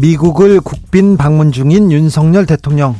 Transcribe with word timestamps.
미국을 0.00 0.60
국빈 0.60 1.18
방문 1.18 1.52
중인 1.52 1.92
윤석열 1.92 2.46
대통령 2.46 2.98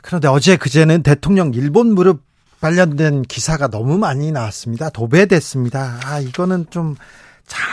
그런데 0.00 0.26
어제 0.26 0.56
그제는 0.56 1.02
대통령 1.02 1.52
일본 1.52 1.94
무릎 1.94 2.22
관련된 2.60 3.22
기사가 3.22 3.68
너무 3.68 3.98
많이 3.98 4.32
나왔습니다. 4.32 4.88
도배됐습니다. 4.88 6.00
아, 6.02 6.20
이거는 6.20 6.66
좀 6.70 6.96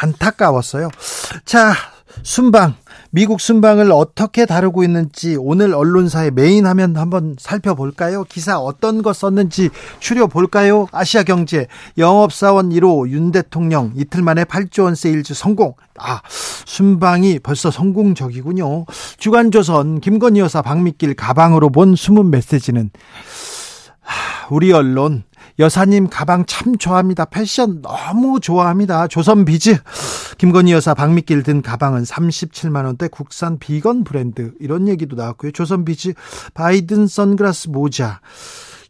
안타까웠어요. 0.02 0.90
자, 1.46 1.74
순방. 2.24 2.76
미국 3.10 3.42
순방을 3.42 3.92
어떻게 3.92 4.46
다루고 4.46 4.84
있는지 4.84 5.36
오늘 5.38 5.74
언론사의 5.74 6.32
메인 6.32 6.66
화면 6.66 6.96
한번 6.96 7.36
살펴볼까요? 7.38 8.24
기사 8.24 8.58
어떤 8.58 9.02
거 9.02 9.12
썼는지 9.12 9.70
추려볼까요? 10.00 10.88
아시아 10.92 11.24
경제 11.24 11.68
영업사원 11.98 12.70
1호 12.70 13.10
윤 13.10 13.32
대통령 13.32 13.92
이틀 13.96 14.22
만에 14.22 14.46
8조 14.46 14.84
원 14.84 14.96
세일즈 14.96 15.34
성공. 15.34 15.74
아, 16.00 16.22
순방이 16.66 17.40
벌써 17.40 17.70
성공적이군요. 17.70 18.86
주간조선 19.18 20.00
김건희 20.00 20.40
여사 20.40 20.62
방미길 20.62 21.16
가방으로 21.16 21.70
본 21.70 21.96
숨은 21.96 22.30
메시지는 22.32 22.92
우리 24.50 24.72
언론 24.72 25.24
여사님 25.60 26.08
가방 26.10 26.46
참 26.46 26.78
좋아합니다. 26.78 27.26
패션 27.26 27.82
너무 27.82 28.40
좋아합니다. 28.40 29.08
조선 29.08 29.46
비즈 29.46 29.78
김건희 30.38 30.72
여사 30.72 30.94
방미길 30.94 31.44
든 31.44 31.62
가방은 31.62 32.04
37만 32.04 32.86
원대 32.86 33.08
국산 33.08 33.60
비건 33.60 34.04
브랜드 34.04 34.54
이런 34.60 34.88
얘기도 34.88 35.16
나왔고요. 35.16 35.52
조선 35.52 35.86
비즈 35.86 36.14
바이든 36.54 37.08
선글라스 37.08 37.70
모자 37.70 38.22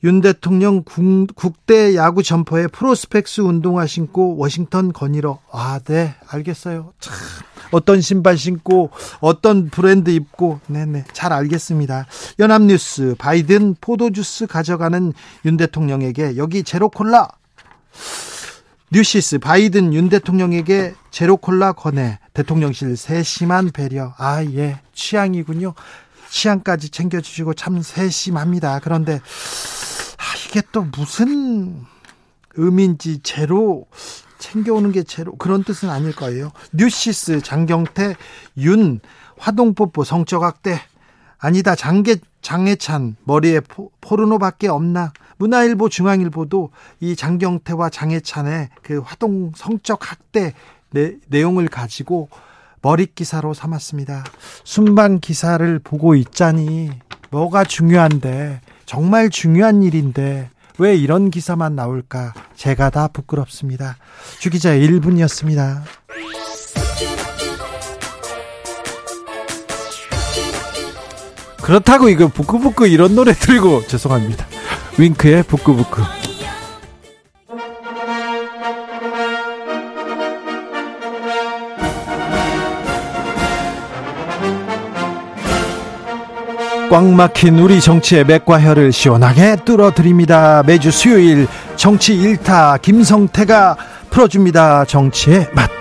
윤 0.03 0.21
대통령 0.21 0.83
국, 0.83 1.65
대 1.67 1.95
야구 1.95 2.23
점퍼에 2.23 2.67
프로스펙스 2.67 3.41
운동화 3.41 3.85
신고 3.85 4.35
워싱턴 4.37 4.93
거닐어 4.93 5.39
아, 5.51 5.79
네, 5.85 6.15
알겠어요. 6.27 6.93
참. 6.99 7.13
어떤 7.71 8.01
신발 8.01 8.37
신고 8.37 8.89
어떤 9.19 9.69
브랜드 9.69 10.09
입고. 10.09 10.59
네네. 10.67 11.05
잘 11.13 11.31
알겠습니다. 11.31 12.05
연합뉴스 12.39 13.15
바이든 13.17 13.75
포도주스 13.79 14.47
가져가는 14.47 15.13
윤 15.45 15.57
대통령에게 15.57 16.35
여기 16.37 16.63
제로콜라. 16.63 17.29
뉴시스 18.91 19.39
바이든 19.39 19.93
윤 19.93 20.09
대통령에게 20.09 20.93
제로콜라 21.11 21.71
권해 21.73 22.19
대통령실 22.33 22.97
세심한 22.97 23.71
배려. 23.71 24.13
아 24.17 24.43
예. 24.43 24.79
취향이군요. 24.93 25.73
취향까지 26.31 26.89
챙겨주시고 26.89 27.53
참 27.53 27.81
세심합니다. 27.81 28.79
그런데 28.79 29.19
이게 30.47 30.61
또 30.71 30.83
무슨 30.83 31.85
의미인지 32.55 33.19
제로 33.19 33.85
챙겨오는 34.39 34.91
게 34.91 35.03
제로 35.03 35.35
그런 35.35 35.63
뜻은 35.63 35.89
아닐 35.89 36.15
거예요. 36.15 36.51
뉴시스 36.73 37.41
장경태 37.41 38.15
윤 38.57 38.99
화동뽀뽀 39.37 40.03
성적 40.03 40.43
학대 40.43 40.79
아니다 41.37 41.75
장계 41.75 42.17
장예찬 42.41 43.17
머리에 43.23 43.59
포, 43.59 43.91
포르노밖에 44.01 44.67
없나 44.67 45.13
문화일보 45.37 45.89
중앙일보도 45.89 46.71
이 46.99 47.15
장경태와 47.15 47.89
장예찬의 47.89 48.69
그 48.81 48.99
화동 48.99 49.51
성적 49.55 50.11
학대 50.11 50.53
내, 50.91 51.15
내용을 51.27 51.67
가지고 51.67 52.29
머리 52.81 53.07
기사로 53.13 53.53
삼았습니다. 53.53 54.23
순방 54.63 55.19
기사를 55.19 55.79
보고 55.79 56.15
있자니 56.15 56.91
뭐가 57.29 57.63
중요한데 57.63 58.61
정말 58.85 59.29
중요한 59.29 59.83
일인데 59.83 60.49
왜 60.77 60.95
이런 60.95 61.29
기사만 61.29 61.75
나올까? 61.75 62.33
제가 62.55 62.89
다 62.89 63.07
부끄럽습니다. 63.07 63.97
주기자 64.39 64.71
1분이었습니다. 64.71 65.83
그렇다고 71.61 72.09
이거 72.09 72.27
부끄부끄 72.27 72.87
이런 72.87 73.15
노래 73.15 73.33
들고 73.33 73.85
죄송합니다. 73.87 74.47
윙크의 74.97 75.43
부끄부끄. 75.43 76.20
꽉 86.91 87.05
막힌 87.05 87.57
우리 87.57 87.79
정치의 87.79 88.25
맥과 88.25 88.59
혀를 88.59 88.91
시원하게 88.91 89.55
뚫어드립니다. 89.63 90.61
매주 90.63 90.91
수요일 90.91 91.47
정치 91.77 92.13
일타 92.15 92.75
김성태가 92.79 93.77
풀어줍니다. 94.09 94.83
정치의 94.83 95.47
맛. 95.55 95.71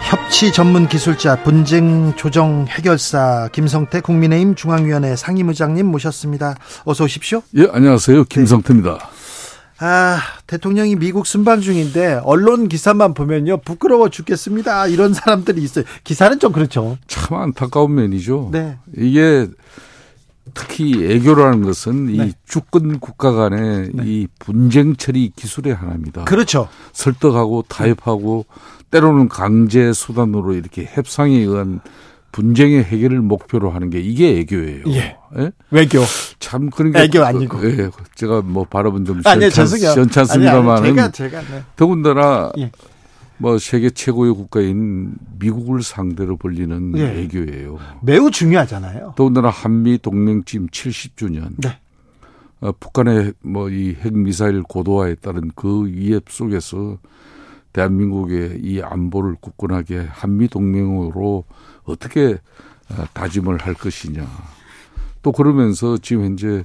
협치 0.00 0.50
전문 0.50 0.88
기술자 0.88 1.42
분쟁 1.42 2.14
조정 2.16 2.64
해결사 2.66 3.50
김성태 3.52 4.00
국민의힘 4.00 4.54
중앙위원회 4.54 5.14
상임의장님 5.14 5.84
모셨습니다. 5.84 6.54
어서 6.86 7.04
오십시오. 7.04 7.42
예, 7.58 7.68
안녕하세요. 7.70 8.24
김성태입니다. 8.24 8.92
네. 8.92 9.17
아, 9.80 10.18
대통령이 10.46 10.96
미국 10.96 11.26
순방 11.26 11.60
중인데 11.60 12.20
언론 12.24 12.68
기사만 12.68 13.14
보면요 13.14 13.58
부끄러워 13.58 14.08
죽겠습니다. 14.08 14.88
이런 14.88 15.14
사람들이 15.14 15.62
있어요. 15.62 15.84
기사는 16.04 16.38
좀 16.40 16.52
그렇죠. 16.52 16.98
참 17.06 17.38
안타까운 17.38 17.94
면이죠. 17.94 18.50
네. 18.52 18.78
이게 18.96 19.46
특히 20.54 21.04
애교라는 21.04 21.62
것은 21.62 22.06
네. 22.06 22.26
이 22.26 22.32
주권 22.46 22.98
국가 22.98 23.32
간의 23.32 23.90
네. 23.92 24.02
이 24.04 24.26
분쟁 24.38 24.96
처리 24.96 25.30
기술의 25.36 25.74
하나입니다. 25.74 26.24
그렇죠. 26.24 26.68
설득하고 26.92 27.64
타협하고 27.68 28.46
때로는 28.90 29.28
강제 29.28 29.92
수단으로 29.92 30.54
이렇게 30.54 30.88
협상에 30.90 31.36
의한 31.36 31.80
분쟁의 32.32 32.84
해결을 32.84 33.20
목표로 33.20 33.70
하는 33.70 33.90
게 33.90 34.00
이게 34.00 34.38
애교예요. 34.40 34.84
예. 34.88 35.16
예? 35.38 35.52
외교. 35.70 35.98
참 36.38 36.70
그러니까 36.70 37.02
애교 37.02 37.24
아니고. 37.24 37.64
예. 37.68 37.90
제가 38.14 38.42
뭐 38.42 38.64
발음은 38.64 39.04
좀 39.04 39.22
시원찮, 39.22 40.24
습니다만 40.26 40.84
제가 40.84 41.10
제가 41.10 41.40
네. 41.40 41.62
더군다나 41.76 42.50
예. 42.58 42.70
뭐 43.38 43.58
세계 43.58 43.88
최고의 43.90 44.34
국가인 44.34 45.14
미국을 45.38 45.82
상대로 45.82 46.36
벌리는 46.36 46.92
예. 46.96 47.22
애교예요. 47.22 47.78
매우 48.02 48.30
중요하잖아요. 48.30 49.14
더군다나 49.16 49.48
한미 49.48 49.98
동맹 49.98 50.42
지금 50.44 50.66
70주년. 50.68 51.52
네. 51.58 51.78
어, 52.60 52.72
북한의 52.72 53.34
뭐 53.42 53.68
이 53.70 53.94
핵미사일 54.00 54.62
고도화에 54.64 55.14
따른 55.16 55.50
그 55.54 55.86
위협 55.86 56.24
속에서 56.28 56.98
대한민국의 57.72 58.58
이 58.62 58.80
안보를 58.82 59.36
굳건하게 59.40 60.06
한미 60.10 60.48
동맹으로 60.48 61.44
어떻게 61.88 62.38
어, 62.90 63.04
다짐을 63.12 63.58
할 63.58 63.74
것이냐. 63.74 64.26
또 65.22 65.32
그러면서 65.32 65.98
지금 65.98 66.24
현재 66.24 66.62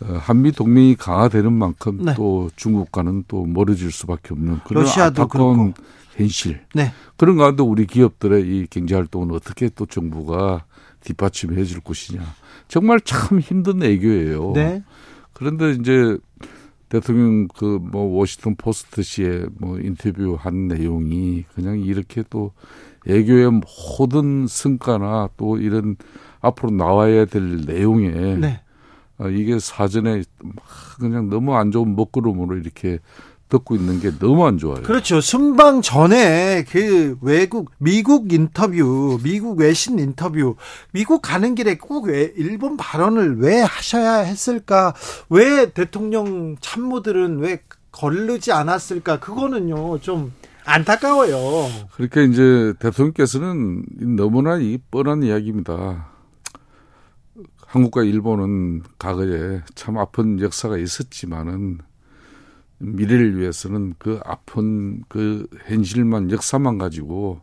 어, 0.00 0.18
한미 0.20 0.52
동맹이 0.52 0.96
강화되는 0.96 1.52
만큼 1.52 2.02
네. 2.04 2.14
또 2.14 2.50
중국과는 2.56 3.24
또 3.28 3.44
멀어질 3.44 3.90
수밖에 3.90 4.30
없는 4.32 4.60
그런 4.66 4.86
안타까운 4.86 5.74
현실. 6.16 6.64
네. 6.74 6.92
그런 7.16 7.36
가운데 7.36 7.62
우리 7.62 7.86
기업들의 7.86 8.42
이 8.42 8.66
경제 8.68 8.94
활동은 8.94 9.32
어떻게 9.32 9.68
또 9.68 9.86
정부가 9.86 10.64
뒷받침해 11.00 11.64
줄 11.64 11.80
것이냐. 11.80 12.22
정말 12.68 13.00
참 13.00 13.40
힘든 13.40 13.82
애교예요. 13.82 14.52
네. 14.54 14.82
그런데 15.32 15.72
이제 15.72 16.16
대통령 16.88 17.48
그 17.48 17.78
뭐 17.80 18.18
워싱턴 18.18 18.54
포스트 18.56 19.02
시에 19.02 19.46
뭐 19.58 19.78
인터뷰 19.80 20.36
한 20.38 20.68
내용이 20.68 21.44
그냥 21.54 21.80
이렇게 21.80 22.22
또 22.28 22.52
애교의 23.06 23.50
모든 23.98 24.46
성과나 24.48 25.30
또 25.36 25.58
이런 25.58 25.96
앞으로 26.40 26.70
나와야 26.70 27.24
될 27.24 27.62
내용에 27.66 28.36
네. 28.36 28.60
어, 29.18 29.28
이게 29.28 29.58
사전에 29.58 30.22
그냥 30.98 31.28
너무 31.28 31.54
안 31.54 31.70
좋은 31.70 31.94
먹구름으로 31.94 32.56
이렇게 32.56 32.98
듣고 33.48 33.76
있는 33.76 34.00
게 34.00 34.10
너무 34.18 34.46
안 34.46 34.56
좋아요. 34.56 34.82
그렇죠. 34.82 35.20
순방 35.20 35.82
전에 35.82 36.64
그 36.70 37.18
외국 37.20 37.70
미국 37.76 38.32
인터뷰, 38.32 39.18
미국 39.22 39.58
외신 39.58 39.98
인터뷰, 39.98 40.56
미국 40.92 41.20
가는 41.20 41.54
길에 41.54 41.76
꼭 41.76 42.06
왜 42.06 42.32
일본 42.36 42.78
발언을 42.78 43.38
왜 43.40 43.60
하셔야 43.60 44.20
했을까? 44.20 44.94
왜 45.28 45.70
대통령 45.72 46.56
참모들은 46.60 47.40
왜 47.40 47.60
거르지 47.92 48.52
않았을까? 48.52 49.20
그거는요 49.20 49.98
좀 50.00 50.32
안타까워요. 50.64 51.68
그러니까 51.94 52.20
이제 52.22 52.74
대통령께서는 52.78 53.84
너무나 54.16 54.58
이 54.58 54.78
뻔한 54.90 55.22
이야기입니다. 55.22 56.08
한국과 57.66 58.02
일본은 58.02 58.82
과거에 58.98 59.62
참 59.74 59.98
아픈 59.98 60.40
역사가 60.40 60.76
있었지만은 60.76 61.78
미래를 62.78 63.38
위해서는 63.38 63.94
그 63.98 64.20
아픈 64.24 65.02
그 65.08 65.46
현실만 65.66 66.30
역사만 66.30 66.78
가지고 66.78 67.40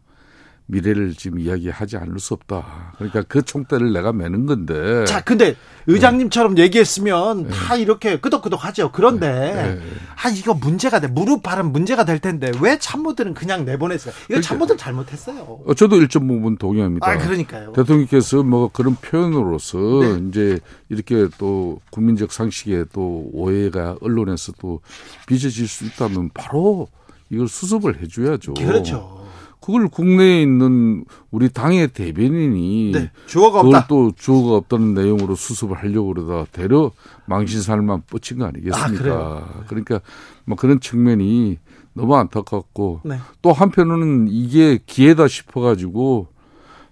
미래를 0.70 1.16
지금 1.16 1.40
이야기하지 1.40 1.98
않을 1.98 2.20
수 2.20 2.36
없다. 2.36 2.94
그러니까 2.96 3.24
그 3.24 3.42
총대를 3.42 3.92
내가 3.92 4.14
매는 4.14 4.46
건데. 4.46 5.04
자, 5.06 5.22
근데 5.22 5.56
의장님처럼 5.88 6.60
얘기했으면 6.60 7.46
네. 7.46 7.50
다 7.50 7.76
이렇게 7.76 8.20
끄덕끄덕 8.20 8.64
하죠. 8.66 8.92
그런데, 8.92 9.30
네. 9.30 9.76
네. 9.76 9.82
아, 10.16 10.30
이거 10.30 10.54
문제가 10.54 11.00
돼. 11.00 11.08
무릎 11.08 11.42
발은 11.42 11.72
문제가 11.72 12.06
될 12.06 12.20
텐데, 12.20 12.52
왜 12.62 12.78
참모들은 12.78 13.34
그냥 13.34 13.66
내보냈어요? 13.66 14.14
이거 14.14 14.28
그러니까, 14.28 14.48
참모들 14.48 14.78
잘못했어요. 14.78 15.62
어, 15.66 15.74
저도 15.74 15.96
일정 15.96 16.28
부분 16.28 16.56
동의합니다. 16.58 17.10
아, 17.10 17.18
그러니까요. 17.18 17.74
대통령께서 17.74 18.44
뭐 18.44 18.70
그런 18.72 18.96
표현으로서 18.96 19.80
네. 19.80 20.28
이제 20.30 20.60
이렇게 20.90 21.28
또 21.40 21.82
국민적 21.90 22.32
상식에 22.32 22.86
또 22.94 23.28
오해가 23.34 23.98
언론에서 24.02 24.54
또 24.60 24.82
빚어질 25.26 25.68
수 25.68 25.86
있다면 25.86 26.30
바로 26.36 26.88
이걸 27.32 27.48
수습을 27.48 28.02
해줘야죠. 28.02 28.54
그렇죠. 28.54 29.19
그걸 29.62 29.88
국내에 29.90 30.42
있는 30.42 31.04
우리 31.32 31.50
당의 31.50 31.90
대변인이 31.90 32.92
네, 32.94 33.12
주어가 33.28 33.60
없다. 33.60 33.88
또 33.88 34.12
주어가 34.16 34.56
없다는 34.58 34.94
내용으로 34.94 35.36
수습을 35.36 35.78
하려고 35.78 36.14
그러다 36.14 36.46
대려 36.52 36.92
망신살만 37.26 38.04
뻗친 38.10 38.40
거 38.40 38.46
아니겠습니까? 38.46 39.14
아, 39.14 39.64
그러니까 39.68 40.02
뭐 40.46 40.56
그런 40.56 40.80
측면이 40.80 41.58
너무 41.94 42.16
안타깝고 42.16 43.02
네. 43.04 43.18
또 43.42 43.52
한편으로는 43.52 44.28
이게 44.30 44.80
기회다 44.86 45.28
싶어가지고 45.28 46.28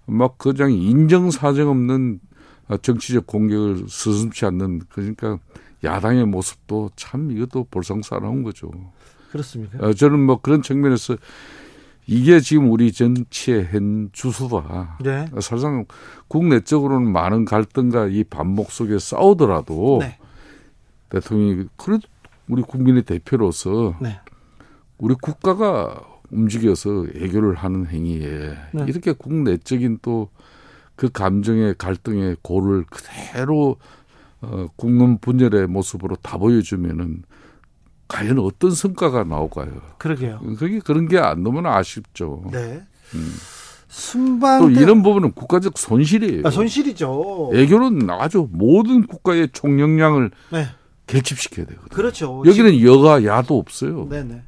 막 0.06 0.38
그냥 0.38 0.72
인정사정 0.72 1.69
없는 1.69 2.19
정치적 2.81 3.28
공격을 3.28 3.86
서슴치 3.88 4.46
않는 4.46 4.81
그러니까 4.90 5.40
야당의 5.84 6.25
모습도 6.25 6.92
참 6.96 7.31
이것도 7.31 7.68
볼상사나운 7.72 8.44
거죠. 8.44 8.69
그렇습니까? 9.31 9.86
어, 9.86 9.94
저는 9.94 10.19
뭐 10.19 10.42
그런 10.42 10.62
측면에서 10.62 11.16
이게 12.07 12.39
지금 12.39 12.71
우리 12.71 12.92
정치의 12.92 13.68
현 13.71 14.09
주소다. 14.13 14.98
네. 15.04 15.27
사실상 15.36 15.86
국내적으로는 16.27 17.12
많은 17.12 17.45
갈등과 17.45 18.07
이 18.07 18.24
반목 18.24 18.71
속에 18.71 18.98
싸우더라도 18.98 20.00
네. 20.01 20.18
대통령이 21.09 21.65
그래도 21.75 22.07
우리 22.48 22.62
국민의 22.62 23.04
대표로서 23.04 23.95
네. 24.01 24.19
우리 24.98 25.15
국가가 25.21 26.01
움직여서 26.31 27.07
해결을 27.15 27.56
하는 27.56 27.86
행위에 27.88 28.56
네. 28.74 28.86
이렇게 28.88 29.12
국내적인 29.12 30.00
또 30.01 30.30
그 30.98 31.09
감정의 31.09 31.75
갈등의 31.77 32.38
고를 32.42 32.83
그대로 32.89 33.77
어, 34.42 34.65
국민 34.75 35.19
분열의 35.19 35.68
모습으로 35.68 36.18
다 36.18 36.38
보여주면은 36.38 37.24
과연 38.07 38.39
어떤 38.39 38.71
성과가 38.71 39.24
나올까요? 39.24 39.81
그러게요. 39.98 40.39
그게 40.57 40.80
그런 40.80 41.07
게안 41.07 41.44
너무나 41.44 41.75
아쉽죠. 41.77 42.44
네. 42.51 42.81
음. 43.15 43.33
순방 43.89 44.62
또 44.62 44.69
이런 44.69 45.01
부분은 45.01 45.31
국가적 45.31 45.77
손실이에요. 45.77 46.44
아, 46.45 46.50
손실이죠. 46.50 47.51
애교는 47.54 48.09
아주 48.09 48.48
모든 48.51 49.07
국가의 49.07 49.50
총력량을 49.54 50.31
네. 50.51 50.68
결집시켜야 51.07 51.65
되거든요. 51.65 51.89
그렇죠. 51.89 52.44
여기는 52.45 52.71
지금... 52.74 52.88
여가 52.88 53.24
야도 53.24 53.57
없어요. 53.57 54.07
네네. 54.09 54.42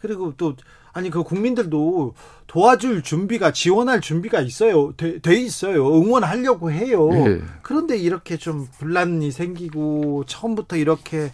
그리고 0.00 0.32
또 0.36 0.56
아니 0.92 1.10
그 1.10 1.22
국민들도 1.22 2.14
도와줄 2.46 3.02
준비가 3.02 3.52
지원할 3.52 4.00
준비가 4.00 4.40
있어요. 4.40 4.92
돼, 4.96 5.20
돼 5.20 5.36
있어요. 5.36 5.94
응원하려고 5.94 6.70
해요. 6.72 7.08
네. 7.10 7.40
그런데 7.62 7.96
이렇게 7.96 8.36
좀 8.36 8.66
분란이 8.78 9.30
생기고 9.30 10.24
처음부터 10.26 10.76
이렇게 10.76 11.32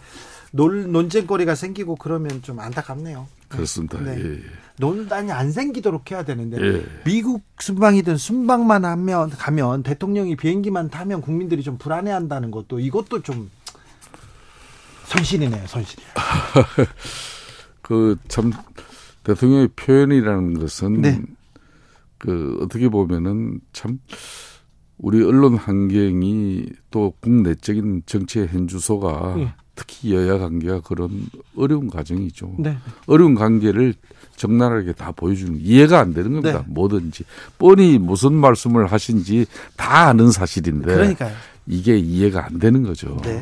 논, 0.51 0.91
논쟁거리가 0.91 1.55
생기고 1.55 1.95
그러면 1.95 2.41
좀 2.41 2.59
안타깝네요. 2.59 3.27
그렇습니다. 3.47 3.99
네. 3.99 4.19
예. 4.19 4.39
논란이 4.77 5.31
안 5.31 5.51
생기도록 5.51 6.09
해야 6.11 6.23
되는데 6.23 6.57
예. 6.61 6.85
미국 7.03 7.43
순방이든 7.59 8.17
순방만 8.17 8.85
하면 8.85 9.29
가면 9.29 9.83
대통령이 9.83 10.35
비행기만 10.35 10.89
타면 10.89 11.21
국민들이 11.21 11.63
좀 11.63 11.77
불안해한다는 11.77 12.51
것도 12.51 12.79
이것도 12.79 13.21
좀 13.21 13.49
손실이네요, 15.05 15.67
손실. 15.67 15.99
그참 17.81 18.53
대통령의 19.23 19.69
표현이라는 19.75 20.59
것은 20.59 21.01
네. 21.01 21.21
그 22.17 22.57
어떻게 22.61 22.87
보면은 22.89 23.59
참 23.73 23.99
우리 24.97 25.23
언론 25.23 25.55
환경이 25.55 26.67
또 26.91 27.13
국내적인 27.19 28.03
정치의 28.05 28.47
현주소가 28.49 29.35
예. 29.39 29.53
특히 29.79 30.13
여야 30.13 30.37
관계가 30.37 30.81
그런 30.81 31.27
어려운 31.55 31.89
과정이죠. 31.89 32.55
네. 32.59 32.77
어려운 33.05 33.33
관계를 33.33 33.93
적나라하게 34.35 34.91
다 34.91 35.13
보여주는 35.13 35.57
이해가 35.57 35.99
안 35.99 36.13
되는 36.13 36.33
겁니다. 36.33 36.59
네. 36.59 36.65
뭐든지 36.67 37.23
뻔히 37.57 37.97
무슨 37.97 38.33
말씀을 38.33 38.87
하신지 38.87 39.45
다 39.77 40.09
아는 40.09 40.31
사실인데 40.31 40.93
그러니까요. 40.93 41.33
이게 41.65 41.97
이해가 41.97 42.47
안 42.47 42.59
되는 42.59 42.83
거죠. 42.83 43.17
네. 43.23 43.41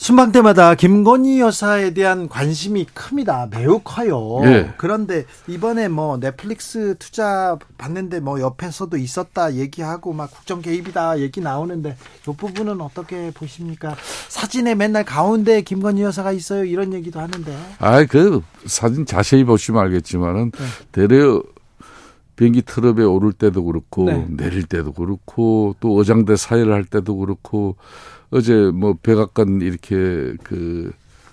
순방 0.00 0.32
때마다 0.32 0.74
김건희 0.74 1.40
여사에 1.40 1.90
대한 1.92 2.26
관심이 2.26 2.86
큽니다. 2.86 3.48
매우 3.50 3.80
커요. 3.84 4.40
예. 4.44 4.72
그런데 4.78 5.26
이번에 5.46 5.88
뭐 5.88 6.18
넷플릭스 6.18 6.94
투자 6.98 7.58
받는데 7.76 8.20
뭐 8.20 8.40
옆에서도 8.40 8.96
있었다 8.96 9.56
얘기하고 9.56 10.14
막 10.14 10.30
국정 10.30 10.62
개입이다 10.62 11.20
얘기 11.20 11.42
나오는데 11.42 11.98
이 12.26 12.32
부분은 12.34 12.80
어떻게 12.80 13.30
보십니까? 13.30 13.94
사진에 14.28 14.74
맨날 14.74 15.04
가운데 15.04 15.60
김건희 15.60 16.00
여사가 16.00 16.32
있어요 16.32 16.64
이런 16.64 16.94
얘기도 16.94 17.20
하는데. 17.20 17.54
아, 17.78 18.02
그 18.06 18.40
사진 18.64 19.04
자세히 19.04 19.44
보시면 19.44 19.82
알겠지만은 19.82 20.52
네. 20.52 20.64
대려 20.92 21.42
비행기 22.36 22.62
트럭에 22.62 23.04
오를 23.04 23.34
때도 23.34 23.64
그렇고 23.64 24.04
네. 24.04 24.26
내릴 24.30 24.62
때도 24.62 24.92
그렇고 24.92 25.76
또 25.78 25.94
어장대 25.94 26.36
사회를 26.36 26.72
할 26.72 26.86
때도 26.86 27.18
그렇고 27.18 27.76
어제 28.30 28.70
뭐 28.72 28.96
백악관 29.02 29.60
이렇게 29.60 30.34
그 30.42 30.92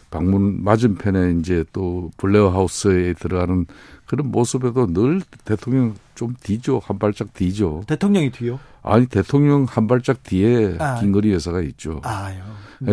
방문 0.09 0.63
맞은편에 0.63 1.39
이제 1.39 1.63
또 1.73 2.11
블레어 2.17 2.49
하우스에 2.49 3.13
들어가는 3.13 3.66
그런 4.06 4.31
모습에도 4.31 4.92
늘 4.92 5.21
대통령 5.44 5.95
좀 6.16 6.33
뒤죠 6.42 6.81
한 6.83 6.97
발짝 6.97 7.33
뒤죠. 7.33 7.83
대통령이 7.87 8.31
뒤요? 8.31 8.59
아니 8.81 9.06
대통령 9.06 9.66
한 9.66 9.87
발짝 9.87 10.23
뒤에 10.23 10.77
아. 10.80 10.99
김건희 10.99 11.33
여사가 11.33 11.61
있죠. 11.61 11.99
아요. 12.04 12.44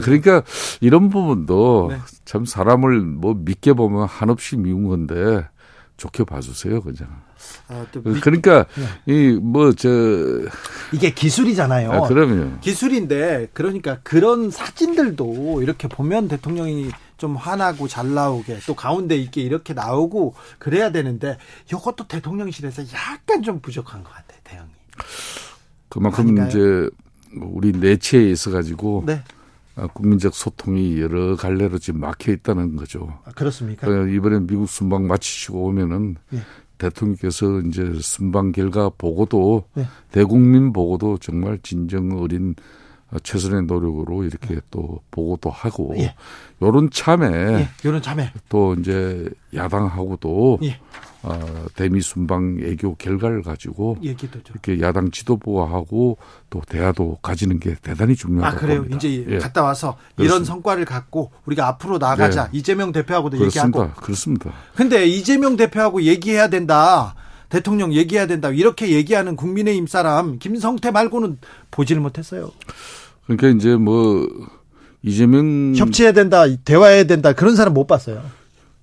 그러니까 0.02 0.42
이런 0.80 1.08
부분도 1.08 1.88
네. 1.90 1.98
참 2.24 2.44
사람을 2.44 3.00
뭐 3.00 3.34
믿게 3.34 3.74
보면 3.74 4.06
한없이 4.08 4.56
미운 4.56 4.88
건데 4.88 5.46
좋게 5.96 6.24
봐주세요 6.24 6.80
그냥. 6.80 7.22
아, 7.68 7.86
또 7.92 8.02
미- 8.02 8.20
그러니까 8.20 8.66
네. 9.06 9.12
이뭐 9.12 9.72
저 9.72 9.88
이게 10.92 11.12
기술이잖아요. 11.12 11.90
아, 11.92 12.08
그러면 12.08 12.60
기술인데 12.60 13.48
그러니까 13.52 13.98
그런 14.02 14.50
사진들도 14.50 15.62
이렇게 15.62 15.88
보면 15.88 16.28
대통령이 16.28 16.90
좀 17.16 17.36
화나고 17.36 17.88
잘 17.88 18.12
나오게 18.12 18.58
또 18.66 18.74
가운데 18.74 19.16
있게 19.16 19.40
이렇게 19.40 19.72
나오고 19.72 20.34
그래야 20.58 20.90
되는데 20.92 21.38
이것도 21.70 22.06
대통령실에서 22.08 22.82
약간 22.92 23.42
좀 23.42 23.60
부족한 23.60 24.02
것 24.04 24.10
같아요 24.10 24.38
대응이. 24.44 24.68
그만큼 25.88 26.24
아닌가요? 26.24 26.48
이제 26.48 26.90
우리 27.40 27.72
내치에 27.72 28.30
있어 28.30 28.50
가지고 28.50 29.04
네, 29.06 29.22
국민적 29.94 30.34
소통이 30.34 31.00
여러 31.00 31.36
갈래로 31.36 31.78
지금 31.78 32.00
막혀 32.00 32.32
있다는 32.32 32.76
거죠. 32.76 33.18
아, 33.24 33.30
그렇습니까? 33.32 33.86
그 33.86 34.10
이번에 34.10 34.40
미국 34.40 34.68
순방 34.68 35.06
마치시고 35.06 35.64
오면은 35.66 36.16
예. 36.34 36.40
대통령께서 36.78 37.60
이제 37.60 37.92
순방 38.00 38.52
결과 38.52 38.90
보고도 38.90 39.64
네. 39.74 39.84
대국민 40.10 40.72
보고도 40.72 41.18
정말 41.18 41.58
진정 41.62 42.20
어린 42.20 42.54
최선의 43.22 43.64
노력으로 43.64 44.24
이렇게 44.24 44.60
또 44.70 45.00
보고도 45.10 45.50
하고 45.50 45.94
예. 45.98 46.14
요런 46.62 46.90
참에 46.90 47.26
예, 47.60 47.68
이런 47.84 48.00
자매. 48.02 48.32
또 48.48 48.74
이제 48.74 49.28
야당하고도 49.54 50.58
예, 50.62 50.78
어, 51.22 51.66
대미 51.74 52.00
순방 52.00 52.58
애교 52.62 52.96
결과를 52.96 53.42
가지고 53.42 53.96
좀. 54.02 54.52
이렇게 54.66 54.80
야당 54.82 55.10
지도부하고 55.10 56.18
또 56.50 56.60
대화도 56.68 57.18
가지는 57.22 57.58
게 57.60 57.74
대단히 57.82 58.12
아 58.12 58.16
중요하다고 58.16 58.60
그래요. 58.60 58.78
봅니다. 58.80 58.96
이제 58.96 59.24
예. 59.28 59.38
갔다 59.38 59.62
와서 59.62 59.96
이런 60.16 60.28
그렇습니다. 60.28 60.52
성과를 60.52 60.84
갖고 60.84 61.30
우리가 61.46 61.66
앞으로 61.68 61.98
나가자. 61.98 62.48
이재명 62.52 62.92
대표하고도 62.92 63.38
얘기하고. 63.44 63.72
그렇습니다. 63.72 64.00
그렇습니다. 64.00 64.52
근데 64.74 65.06
이재명 65.06 65.56
대표하고 65.56 66.02
얘기해야 66.02 66.48
된다. 66.48 67.14
대통령 67.48 67.92
얘기해야 67.92 68.26
된다. 68.26 68.50
이렇게 68.50 68.90
얘기하는 68.90 69.36
국민의힘 69.36 69.86
사람 69.86 70.38
김성태 70.38 70.90
말고는 70.90 71.38
보지를 71.70 72.02
못했어요. 72.02 72.50
그러니까 73.26 73.48
이제 73.48 73.76
뭐 73.76 74.28
이재명 75.02 75.74
협치해야 75.76 76.12
된다. 76.12 76.44
대화해야 76.64 77.04
된다. 77.04 77.32
그런 77.32 77.56
사람 77.56 77.74
못 77.74 77.86
봤어요. 77.86 78.22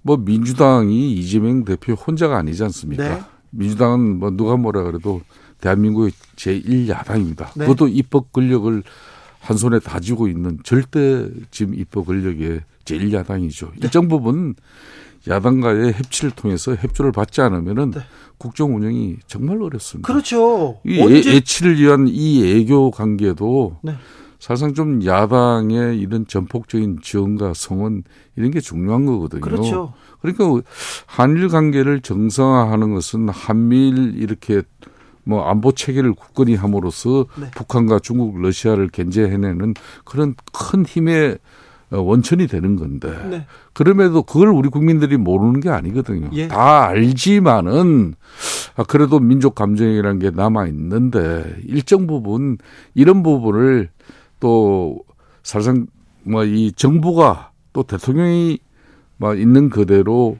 뭐 0.01 0.17
민주당이 0.17 1.13
이재명 1.13 1.63
대표 1.65 1.93
혼자가 1.93 2.37
아니지 2.37 2.63
않습니까? 2.63 3.15
네. 3.15 3.21
민주당은 3.51 4.19
뭐 4.19 4.31
누가 4.31 4.55
뭐라 4.57 4.83
그래도 4.83 5.21
대한민국의 5.59 6.11
제1야당입니다. 6.35 7.49
네. 7.55 7.65
그것도 7.65 7.87
입법 7.87 8.31
권력을 8.31 8.83
한 9.39 9.57
손에 9.57 9.79
다 9.79 9.99
쥐고 9.99 10.27
있는 10.27 10.59
절대 10.63 11.27
지금 11.49 11.75
입법 11.75 12.07
권력의 12.07 12.61
제1야당이죠. 12.85 13.71
네. 13.71 13.79
일정 13.83 14.07
부분 14.07 14.55
야당과의 15.27 15.93
협치를 15.93 16.31
통해서 16.31 16.75
협조를 16.75 17.11
받지 17.11 17.41
않으면은 17.41 17.91
네. 17.91 17.99
국정 18.37 18.75
운영이 18.75 19.17
정말 19.27 19.61
어렵습니다. 19.61 20.11
그렇죠. 20.11 20.79
이 20.83 20.99
언제 20.99 21.31
애, 21.31 21.35
애치를 21.37 21.79
위한 21.79 22.07
이 22.07 22.43
애교 22.43 22.91
관계도 22.91 23.77
네. 23.83 23.95
사실상 24.41 24.73
좀 24.73 25.05
야당의 25.05 25.99
이런 25.99 26.25
전폭적인 26.25 26.97
지원과 27.03 27.53
성원 27.53 28.03
이런 28.35 28.49
게 28.49 28.59
중요한 28.59 29.05
거거든요. 29.05 29.39
그렇죠. 29.39 29.93
그러니까 30.19 30.67
한일 31.05 31.47
관계를 31.47 32.01
정상화하는 32.01 32.91
것은 32.95 33.29
한미일 33.29 34.15
이렇게 34.19 34.63
뭐 35.23 35.47
안보 35.47 35.71
체계를 35.71 36.13
굳건히 36.13 36.55
함으로써 36.55 37.27
네. 37.39 37.51
북한과 37.51 37.99
중국, 37.99 38.41
러시아를 38.41 38.89
견제해내는 38.89 39.75
그런 40.05 40.33
큰 40.51 40.87
힘의 40.87 41.37
어, 41.91 41.99
원천이 41.99 42.47
되는 42.47 42.77
건데 42.77 43.13
네. 43.29 43.45
그럼에도 43.73 44.23
그걸 44.23 44.47
우리 44.47 44.69
국민들이 44.69 45.17
모르는 45.17 45.59
게 45.59 45.69
아니거든요. 45.69 46.29
예. 46.33 46.47
다 46.47 46.87
알지만은 46.87 48.15
아, 48.75 48.83
그래도 48.85 49.19
민족 49.19 49.53
감정이라는 49.53 50.17
게 50.17 50.31
남아 50.31 50.65
있는데 50.67 51.57
일정 51.67 52.07
부분 52.07 52.57
이런 52.95 53.21
부분을 53.21 53.89
또 54.41 54.99
사실상 55.43 55.87
뭐 56.23 56.43
이 56.43 56.73
정부가 56.75 57.51
또 57.71 57.83
대통령이 57.83 58.59
뭐 59.15 59.33
있는 59.35 59.69
그대로 59.69 60.37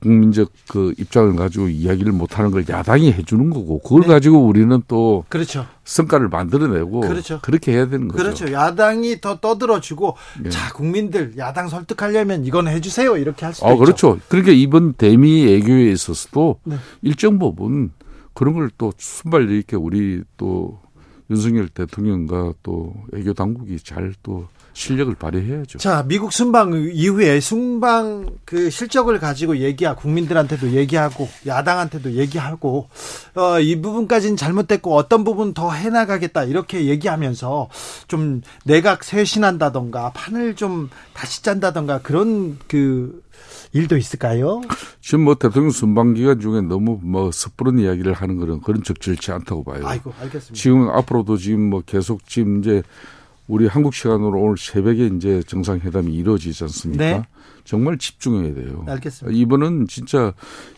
국민적 0.00 0.52
그 0.68 0.94
입장을 0.96 1.34
가지고 1.34 1.68
이야기를 1.68 2.12
못하는 2.12 2.52
걸 2.52 2.64
야당이 2.68 3.12
해주는 3.12 3.50
거고 3.50 3.80
그걸 3.80 4.02
네. 4.02 4.06
가지고 4.06 4.46
우리는 4.46 4.80
또 4.86 5.24
그렇죠. 5.28 5.66
성과를 5.84 6.28
만들어내고 6.28 7.00
그렇죠. 7.00 7.40
그렇게 7.42 7.72
해야 7.72 7.88
되는 7.88 8.06
거죠. 8.06 8.22
그렇죠. 8.22 8.52
야당이 8.52 9.20
더 9.20 9.40
떠들어주고 9.40 10.16
예. 10.44 10.50
자 10.50 10.72
국민들 10.72 11.34
야당 11.36 11.68
설득하려면 11.68 12.44
이건 12.44 12.68
해주세요 12.68 13.16
이렇게 13.16 13.44
할 13.44 13.54
수도 13.54 13.66
아, 13.66 13.70
있죠. 13.72 13.78
그렇죠. 13.84 14.18
그러니까 14.28 14.52
이번 14.52 14.92
대미 14.92 15.52
애교에 15.52 15.90
있어서도 15.90 16.60
네. 16.64 16.76
일정 17.02 17.40
부분 17.40 17.90
그런 18.34 18.54
걸 18.54 18.70
또 18.78 18.92
순발력 18.96 19.50
있게 19.50 19.74
우리 19.74 20.22
또 20.36 20.78
윤석열 21.30 21.68
대통령과 21.68 22.54
또 22.62 22.94
애교 23.14 23.34
당국이 23.34 23.78
잘 23.78 24.12
또 24.22 24.46
실력을 24.78 25.12
발휘해야죠. 25.16 25.78
자 25.78 26.04
미국 26.06 26.32
순방 26.32 26.72
이후에 26.92 27.40
순방 27.40 28.30
그 28.44 28.70
실적을 28.70 29.18
가지고 29.18 29.58
얘기하고 29.58 30.00
국민들한테도 30.00 30.70
얘기하고 30.70 31.28
야당한테도 31.46 32.12
얘기하고 32.12 32.88
어, 33.34 33.58
이 33.58 33.80
부분까지는 33.82 34.36
잘못됐고 34.36 34.94
어떤 34.94 35.24
부분 35.24 35.52
더 35.52 35.72
해나가겠다 35.72 36.44
이렇게 36.44 36.84
얘기하면서 36.86 37.68
좀 38.06 38.42
내각 38.64 39.02
쇄신한다던가 39.02 40.12
판을 40.12 40.54
좀 40.54 40.90
다시 41.12 41.42
짠다던가 41.42 42.00
그런 42.02 42.56
그 42.68 43.20
일도 43.72 43.96
있을까요? 43.96 44.60
지금 45.00 45.24
뭐 45.24 45.34
대통령 45.34 45.70
순방 45.70 46.14
기간 46.14 46.40
중에 46.40 46.60
너무 46.62 46.98
뭐 47.02 47.30
섣부른 47.32 47.78
이야기를 47.78 48.12
하는 48.12 48.38
그런 48.38 48.60
그런 48.60 48.82
적절치 48.82 49.30
않다고 49.32 49.64
봐요. 49.64 49.82
아이고 49.86 50.12
알겠습니다. 50.20 50.54
지금 50.54 50.88
앞으로도 50.88 51.36
지금 51.36 51.70
뭐 51.70 51.82
계속 51.84 52.26
지금 52.26 52.60
이제 52.60 52.82
우리 53.46 53.66
한국 53.66 53.94
시간으로 53.94 54.40
오늘 54.40 54.56
새벽에 54.58 55.06
이제 55.06 55.42
정상회담이 55.46 56.12
이루어지지 56.14 56.64
않습니까? 56.64 57.04
네. 57.04 57.22
정말 57.64 57.98
집중해야 57.98 58.54
돼요. 58.54 58.84
알겠습니다. 58.86 59.38
이번은 59.38 59.86
진짜 59.88 60.32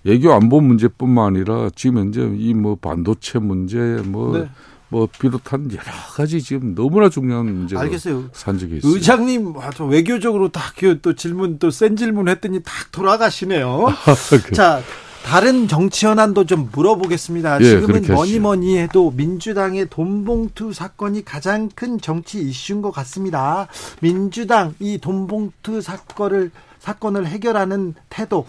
외교 0.05 0.33
안보 0.33 0.61
문제뿐만 0.61 1.25
아니라 1.37 1.71
지금 1.75 1.99
현재 1.99 2.29
이 2.37 2.53
뭐 2.55 2.75
반도체 2.77 3.39
문제 3.39 3.79
뭐 4.05 4.39
네. 4.39 4.49
뭐 4.91 5.09
비롯한 5.19 5.71
여러 5.73 5.85
가지 6.15 6.43
지금 6.43 6.75
너무나 6.75 7.09
중요한 7.09 7.47
문제가 7.47 7.81
알겠어요. 7.81 8.25
산적해 8.33 8.77
있어요. 8.79 8.93
의장님 8.93 9.55
외교적으로 9.89 10.51
딱또 10.51 11.15
질문 11.15 11.59
또 11.59 11.71
센 11.71 11.97
질문 11.97 12.29
했더니 12.29 12.61
딱 12.63 12.91
돌아가시네요. 12.93 13.87
그 14.45 14.53
자, 14.53 14.83
다른 15.25 15.69
정치 15.69 16.07
현안도 16.07 16.47
좀 16.47 16.69
물어보겠습니다. 16.73 17.61
예, 17.61 17.65
지금은 17.65 18.03
뭐니. 18.03 18.39
뭐니 18.41 18.79
해도 18.79 19.13
민주당의 19.13 19.87
돈봉투 19.91 20.73
사건이 20.73 21.25
가장 21.25 21.69
큰 21.75 22.01
정치 22.01 22.41
이슈인 22.41 22.83
것 22.83 22.91
같습니다. 22.91 23.69
민주당 24.01 24.75
이 24.81 24.99
돈봉투 24.99 25.83
사건을 25.83 26.51
사건을 26.81 27.27
해결하는 27.27 27.95
태도 28.09 28.47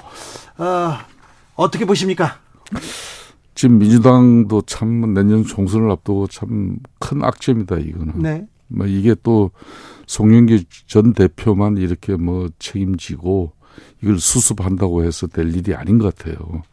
어, 0.57 0.97
어떻게 1.55 1.85
보십니까? 1.85 2.39
지금 3.61 3.77
민주당도 3.77 4.63
참 4.63 5.13
내년 5.13 5.43
총선을 5.43 5.91
앞두고 5.91 6.25
참 6.25 6.77
큰 6.97 7.23
악재입니다. 7.23 7.77
이거는. 7.77 8.13
네. 8.19 8.47
뭐 8.67 8.87
이게 8.87 9.15
또 9.21 9.51
송영기 10.07 10.65
전 10.87 11.13
대표만 11.13 11.77
이렇게 11.77 12.15
뭐 12.15 12.49
책임지고 12.57 13.51
이걸 14.01 14.17
수습한다고 14.17 15.03
해서 15.03 15.27
될 15.27 15.55
일이 15.55 15.75
아닌 15.75 15.99
것 15.99 16.15
같아요. 16.15 16.63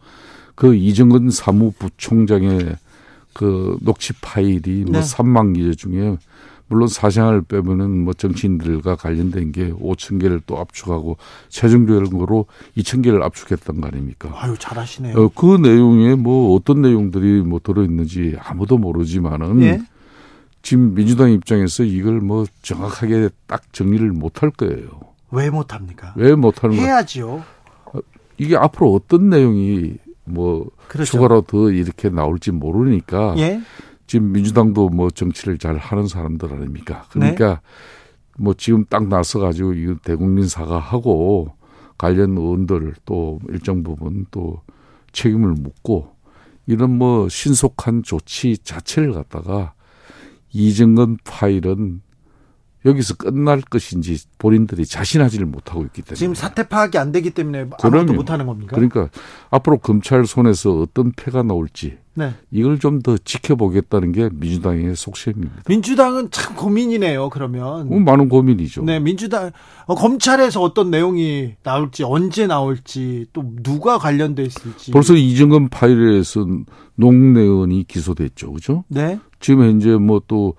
그 0.54 0.74
이정근 0.74 1.28
사무부총장의 1.30 2.76
그 3.34 3.76
녹취 3.82 4.14
파일이 4.22 4.84
뭐 4.84 4.92
네. 4.92 5.00
3만 5.00 5.54
개 5.56 5.74
중에 5.74 6.16
물론 6.68 6.86
사생활을 6.88 7.42
빼면은 7.42 8.04
뭐 8.04 8.12
정치인들과 8.12 8.96
관련된 8.96 9.52
게 9.52 9.72
5천 9.72 10.20
개를 10.20 10.40
또 10.46 10.58
압축하고 10.58 11.16
최종적으로 11.48 12.46
2천 12.76 13.02
개를 13.02 13.22
압축했던 13.22 13.80
거 13.80 13.88
아닙니까? 13.88 14.30
아유 14.34 14.54
잘하시네요. 14.58 15.18
어, 15.18 15.30
그 15.34 15.56
내용에 15.56 16.14
뭐 16.14 16.54
어떤 16.54 16.82
내용들이 16.82 17.42
뭐 17.42 17.58
들어 17.62 17.82
있는지 17.82 18.36
아무도 18.38 18.76
모르지만은 18.78 19.62
예. 19.62 19.80
지금 20.62 20.94
민주당 20.94 21.32
입장에서 21.32 21.84
이걸 21.84 22.20
뭐 22.20 22.44
정확하게 22.62 23.30
딱 23.46 23.72
정리를 23.72 24.06
못 24.12 24.42
할 24.42 24.50
거예요. 24.50 24.88
왜 25.30 25.50
못 25.50 25.72
합니까? 25.74 26.12
왜 26.16 26.34
못 26.34 26.62
하는 26.62 26.76
거야? 26.76 26.86
해야지요. 26.86 27.42
이게 28.38 28.56
앞으로 28.56 28.92
어떤 28.94 29.30
내용이 29.30 29.94
뭐 30.24 30.68
그렇죠. 30.88 31.12
추가로 31.12 31.40
더 31.42 31.70
이렇게 31.70 32.08
나올지 32.10 32.50
모르니까 32.52 33.34
예. 33.38 33.60
지금 34.08 34.32
민주당도 34.32 34.88
뭐 34.88 35.10
정치를 35.10 35.58
잘 35.58 35.76
하는 35.76 36.08
사람들 36.08 36.52
아닙니까? 36.52 37.04
그러니까 37.10 37.48
네. 37.48 37.60
뭐 38.38 38.54
지금 38.54 38.84
딱 38.86 39.06
나서 39.06 39.38
가지고 39.38 39.74
이거 39.74 39.94
대국민 40.02 40.48
사과하고 40.48 41.52
관련 41.98 42.36
의원들 42.36 42.94
또 43.04 43.38
일정 43.50 43.82
부분 43.82 44.26
또 44.30 44.62
책임을 45.12 45.52
묻고 45.52 46.16
이런 46.66 46.96
뭐 46.96 47.28
신속한 47.28 48.02
조치 48.02 48.56
자체를 48.58 49.12
갖다가 49.12 49.74
이정근 50.52 51.18
파일은 51.24 52.00
여기서 52.84 53.16
끝날 53.16 53.60
것인지 53.60 54.24
본인들이 54.38 54.86
자신하지를 54.86 55.46
못하고 55.46 55.82
있기 55.82 56.02
때문에 56.02 56.16
지금 56.16 56.34
사태 56.34 56.66
파악이 56.66 56.96
안 56.96 57.12
되기 57.12 57.30
때문에 57.30 57.60
아무것도 57.62 57.90
그럼요. 57.90 58.12
못하는 58.14 58.46
겁니까? 58.46 58.74
그러니까 58.74 59.10
앞으로 59.50 59.78
검찰 59.78 60.24
손에서 60.24 60.80
어떤 60.80 61.12
패가 61.12 61.42
나올지 61.42 61.98
네. 62.18 62.32
이걸 62.50 62.78
좀 62.78 63.00
더 63.02 63.16
지켜보겠다는 63.16 64.12
게 64.12 64.28
민주당의 64.32 64.96
속셈입니다. 64.96 65.62
민주당은 65.68 66.30
참 66.32 66.56
고민이네요. 66.56 67.28
그러면 67.30 67.92
어, 67.92 67.98
많은 68.00 68.28
고민이죠. 68.28 68.82
네 68.82 68.98
민주당 68.98 69.52
어, 69.86 69.94
검찰에서 69.94 70.60
어떤 70.60 70.90
내용이 70.90 71.54
나올지 71.62 72.02
언제 72.04 72.46
나올지 72.46 73.26
또 73.32 73.44
누가 73.62 73.98
관련돼 73.98 74.42
있을지 74.42 74.90
벌써 74.90 75.14
이정근 75.14 75.68
파일에서 75.68 76.44
농내원이 76.96 77.84
기소됐죠, 77.86 78.52
그죠? 78.52 78.84
네 78.88 79.18
지금 79.40 79.62
현재 79.62 79.90
뭐또 79.96 80.54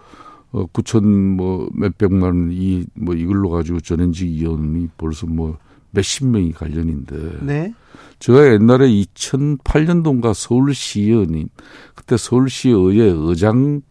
어, 0.52 0.66
9천 0.74 1.04
뭐 1.06 1.70
몇백만 1.74 2.22
원 2.24 2.50
이 2.52 2.86
뭐 2.96 3.14
이걸로 3.16 3.50
가지고 3.50 3.80
전현직 3.82 4.28
의원이 4.30 4.88
벌써 4.98 5.28
뭐 5.28 5.58
몇십 5.92 6.28
명이 6.28 6.54
관련인데 6.54 7.40
네. 7.42 7.74
제가 8.20 8.54
옛날에 8.54 8.88
2008년도인가 8.88 10.34
서울시의원인 10.34 11.50
그때 11.96 12.18
서울시의회 12.18 13.04
의장 13.16 13.82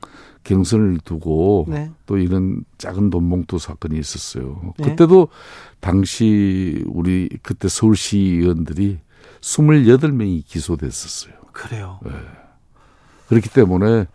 경선을 0.45 0.99
두고 1.05 1.67
네. 1.69 1.91
또 2.07 2.17
이런 2.17 2.65
작은 2.79 3.11
돈봉투 3.11 3.59
사건이 3.59 3.99
있었어요. 3.99 4.75
네. 4.79 4.91
그때도 4.91 5.29
당시 5.81 6.83
우리 6.87 7.29
그때 7.43 7.69
서울시 7.69 8.19
의원들이 8.19 8.99
28명이 9.41 10.45
기소됐었어요. 10.47 11.35
그래요. 11.53 12.01
그렇기 13.29 13.51
때문에 13.51 14.07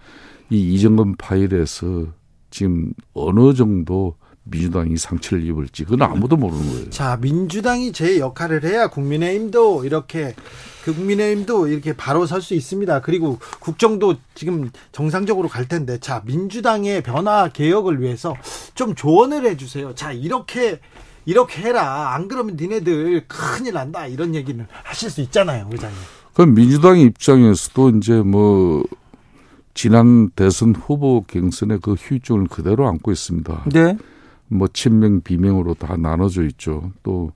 이 0.49 0.73
이정근 0.73 1.17
파일에서 1.17 2.07
지금 2.49 2.93
어느 3.13 3.53
정도 3.53 4.15
민주당이 4.45 4.97
상처를 4.97 5.43
입을지 5.45 5.83
그건 5.85 6.01
아무도 6.03 6.35
모르는 6.35 6.69
거예요. 6.69 6.89
자 6.89 7.17
민주당이 7.21 7.93
제 7.93 8.19
역할을 8.19 8.63
해야 8.63 8.87
국민의힘도 8.87 9.85
이렇게 9.85 10.35
그 10.83 10.93
국민의힘도 10.93 11.67
이렇게 11.69 11.93
바로 11.93 12.25
설 12.25 12.41
수 12.41 12.53
있습니다. 12.53 13.01
그리고 13.01 13.39
국정도 13.59 14.15
지금 14.35 14.69
정상적으로 14.91 15.47
갈 15.47 15.67
텐데 15.67 15.97
자 15.97 16.21
민주당의 16.25 17.03
변화 17.03 17.47
개혁을 17.47 18.01
위해서 18.01 18.35
좀 18.75 18.95
조언을 18.95 19.45
해 19.45 19.55
주세요. 19.55 19.95
자 19.95 20.11
이렇게 20.11 20.79
이렇게 21.25 21.61
해라. 21.61 22.13
안 22.13 22.27
그러면 22.27 22.57
니네들 22.59 23.27
큰일 23.27 23.73
난다. 23.75 24.07
이런 24.07 24.35
얘기는 24.35 24.65
하실 24.83 25.09
수 25.09 25.21
있잖아요, 25.21 25.69
의장님. 25.71 25.97
그럼 26.33 26.53
민주당 26.53 26.99
입장에서도 26.99 27.89
이제 27.91 28.21
뭐 28.21 28.83
지난 29.73 30.29
대선 30.31 30.75
후보 30.75 31.23
경선의 31.23 31.79
그 31.81 31.93
휴증을 31.93 32.47
그대로 32.47 32.87
안고 32.89 33.11
있습니다. 33.11 33.63
네. 33.71 33.97
뭐 34.53 34.67
친명 34.71 35.21
비명으로 35.21 35.73
다 35.73 35.97
나눠져 35.97 36.43
있죠. 36.43 36.91
또 37.03 37.31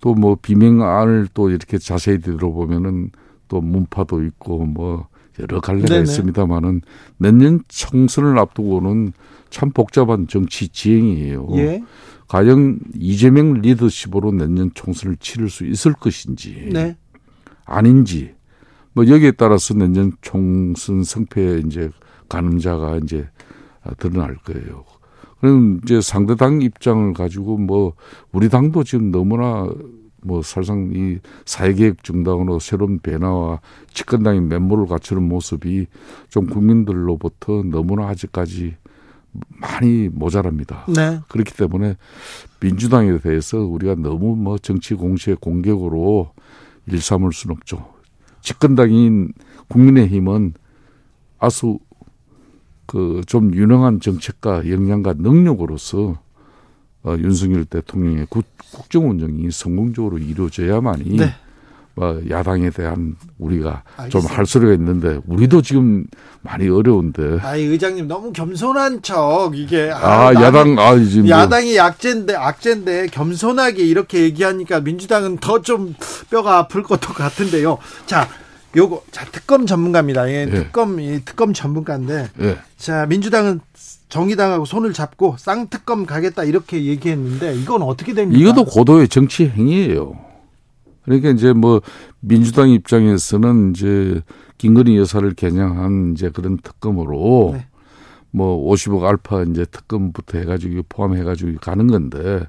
또 0.00 0.14
뭐 0.14 0.36
비명안을 0.40 1.28
또 1.34 1.50
이렇게 1.50 1.78
자세히 1.78 2.18
들어보면은 2.18 3.10
또 3.48 3.60
문파도 3.60 4.24
있고 4.24 4.64
뭐 4.64 5.08
여러 5.38 5.60
갈래가. 5.60 5.98
있습니다만은 5.98 6.82
내년 7.18 7.60
총선을 7.68 8.38
앞두고는 8.38 9.12
참 9.50 9.70
복잡한 9.72 10.26
정치 10.26 10.68
지행이에요. 10.68 11.48
예. 11.56 11.82
과연 12.28 12.78
이재명 12.94 13.54
리더십으로 13.54 14.32
내년 14.32 14.70
총선을 14.74 15.16
치를 15.16 15.50
수 15.50 15.66
있을 15.66 15.92
것인지 15.92 16.70
네. 16.72 16.96
아닌지 17.64 18.34
뭐 18.92 19.06
여기에 19.06 19.32
따라서 19.32 19.74
내년 19.74 20.12
총선 20.22 21.02
성패에 21.02 21.62
이제 21.66 21.90
가늠자가 22.28 23.00
이제 23.02 23.28
드러날 23.98 24.36
거예요. 24.36 24.84
그럼 25.40 25.80
이제 25.82 26.00
상대 26.00 26.34
당 26.34 26.60
입장을 26.60 27.12
가지고 27.14 27.56
뭐 27.56 27.94
우리 28.32 28.48
당도 28.48 28.84
지금 28.84 29.10
너무나 29.10 29.68
뭐 30.22 30.42
사실상 30.42 30.90
이 30.94 31.18
사회개혁 31.46 32.04
정당으로 32.04 32.58
새로운 32.58 32.98
변화와 32.98 33.60
집권당이 33.94 34.40
면모를 34.40 34.86
갖추는 34.86 35.22
모습이 35.22 35.86
좀 36.28 36.46
국민들로부터 36.46 37.62
너무나 37.64 38.08
아직까지 38.08 38.76
많이 39.32 40.08
모자랍니다. 40.08 40.84
네. 40.94 41.20
그렇기 41.28 41.54
때문에 41.56 41.96
민주당에 42.60 43.18
대해서 43.18 43.58
우리가 43.58 43.94
너무 43.94 44.36
뭐 44.36 44.58
정치 44.58 44.94
공시의 44.94 45.36
공격으로 45.40 46.32
일삼을 46.86 47.32
수는 47.32 47.56
없죠. 47.56 47.92
집권당인 48.40 49.32
국민의힘은 49.68 50.54
아주 51.38 51.78
그 52.90 53.22
좀 53.26 53.54
유능한 53.54 54.00
정책과 54.00 54.68
역량과 54.68 55.14
능력으로서 55.18 56.18
어, 57.04 57.16
윤석열 57.18 57.64
대통령의 57.64 58.26
국, 58.28 58.44
국정 58.72 59.08
운영이 59.10 59.50
성공적으로 59.52 60.18
이루어져야만이 60.18 61.16
네. 61.16 61.32
어, 61.96 62.18
야당에 62.28 62.70
대한 62.70 63.14
우리가 63.38 63.82
좀. 64.10 64.22
할 64.26 64.44
소리가 64.46 64.72
있는데 64.74 65.20
우리도 65.26 65.62
지금 65.62 66.04
많이 66.42 66.68
어려운데 66.68 67.38
아이 67.42 67.62
의장님 67.64 68.08
너무 68.08 68.32
겸손한 68.32 69.02
척 69.02 69.52
이게 69.54 69.90
아, 69.92 70.32
나는 70.32 70.42
야당 70.42 70.78
아 70.78 70.96
지금 70.98 71.22
뭐 71.26 71.30
야당이 71.30 71.76
약재인데 71.76 72.34
악재인데 72.34 73.06
겸손하게 73.08 73.84
이렇게 73.84 74.20
얘기하니까 74.22 74.80
민주당은 74.80 75.38
더 75.38 75.60
좀 75.62 75.94
뼈가 76.30 76.58
아플 76.58 76.82
것도 76.82 77.12
같은데요. 77.12 77.78
자, 78.06 78.26
요거 78.76 79.04
자 79.10 79.24
특검 79.26 79.66
전문가입니다. 79.66 80.28
예, 80.28 80.46
예. 80.46 80.50
특검 80.50 81.00
이 81.00 81.20
특검 81.24 81.52
전문가인데 81.52 82.28
예. 82.40 82.58
자 82.76 83.06
민주당은 83.06 83.60
정의당하고 84.08 84.64
손을 84.64 84.92
잡고 84.92 85.36
쌍특검 85.38 86.06
가겠다 86.06 86.44
이렇게 86.44 86.84
얘기했는데 86.84 87.54
이건 87.56 87.82
어떻게 87.82 88.14
됩니까? 88.14 88.40
이것도 88.40 88.64
고도의 88.66 89.08
정치 89.08 89.48
행위예요. 89.48 90.18
그러니까 91.04 91.30
이제 91.30 91.52
뭐 91.52 91.80
민주당 92.20 92.70
입장에서는 92.70 93.70
이제 93.70 94.20
김건희 94.58 94.96
여사를 94.98 95.32
겨냥한 95.34 96.12
이제 96.12 96.30
그런 96.30 96.58
특검으로 96.58 97.52
네. 97.54 97.66
뭐 98.30 98.70
50억 98.72 99.04
알파 99.04 99.42
이제 99.42 99.64
특검부터 99.64 100.38
해가지고 100.38 100.82
포함해가지고 100.88 101.58
가는 101.60 101.86
건데 101.86 102.46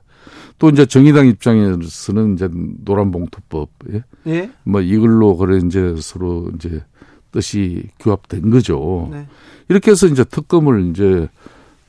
또 0.60 0.70
이제 0.70 0.86
정의당 0.86 1.28
입장에서는 1.28 2.34
이제 2.36 2.50
노란봉투법 2.84 3.70
예? 3.94 4.04
예. 4.28 4.52
뭐 4.64 4.82
이걸로 4.82 5.36
그래 5.38 5.60
이제 5.66 5.96
서로 6.00 6.52
이제 6.56 6.84
뜻이 7.32 7.88
규합된 8.00 8.50
거죠. 8.50 9.10
네. 9.12 9.28
이렇게 9.70 9.92
해서 9.92 10.08
이제 10.08 10.24
특검을 10.24 10.90
이제 10.90 11.28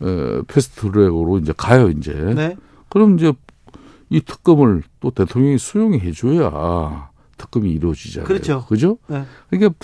어 0.00 0.42
패스트트랙으로 0.46 1.38
이제 1.38 1.52
가요 1.56 1.88
이제. 1.90 2.12
네. 2.12 2.56
그럼 2.88 3.18
이제 3.18 3.32
이 4.08 4.20
특검을 4.20 4.82
또 5.00 5.10
대통령이 5.10 5.58
수용해 5.58 6.12
줘야 6.12 7.10
특검이 7.36 7.70
이루어지잖아요. 7.70 8.26
그렇죠. 8.26 8.64
그죠? 8.66 8.98
네. 9.08 9.24
그러니까 9.50 9.74